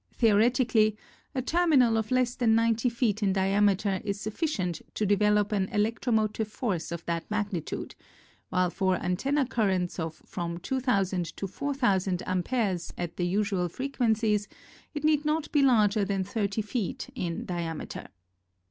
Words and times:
Theoretically, 0.15 0.97
a 1.35 1.43
terminal 1.43 1.95
of 1.95 2.09
less 2.09 2.33
than 2.33 2.55
90 2.55 2.89
feet 2.89 3.21
in 3.21 3.33
diameter 3.33 4.01
is 4.03 4.19
sufficient 4.19 4.81
to 4.95 5.05
develop 5.05 5.51
an 5.51 5.69
electro 5.69 6.11
motive 6.11 6.47
force 6.47 6.91
of 6.91 7.05
that 7.05 7.29
magnitude 7.29 7.93
while 8.49 8.71
for 8.71 8.95
antenna 8.95 9.45
currents 9.45 9.99
of 9.99 10.15
from 10.25 10.57
2,000 10.57 11.31
4,000 11.47 12.23
amperes 12.25 12.91
at 12.97 13.17
the 13.17 13.27
usual 13.27 13.69
fre 13.69 13.83
quencies 13.83 14.47
it 14.95 15.03
need 15.03 15.23
not 15.23 15.51
be 15.51 15.61
larger 15.61 16.03
than 16.03 16.23
30 16.23 16.63
feet 16.63 17.09
in 17.13 17.45
diameter. 17.45 18.07